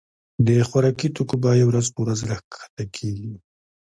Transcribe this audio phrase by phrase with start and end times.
[0.47, 3.33] د خوراکي توکو بيي ورځ په ورځ را کښته کيږي.